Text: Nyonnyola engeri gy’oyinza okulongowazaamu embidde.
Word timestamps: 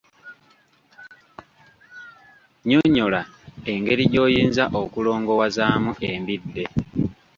Nyonnyola 2.67 3.21
engeri 3.71 4.03
gy’oyinza 4.11 4.63
okulongowazaamu 4.81 5.91
embidde. 6.11 6.65